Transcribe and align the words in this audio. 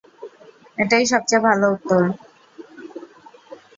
এটাই 0.77 1.05
সবচেয়ে 1.11 1.45
ভালো 1.47 1.65
উত্তর। 1.71 2.01